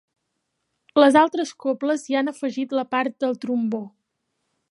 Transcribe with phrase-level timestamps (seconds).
[1.01, 3.83] Les altres cobles hi han afegit la part del trombó.